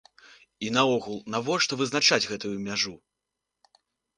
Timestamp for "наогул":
0.77-1.19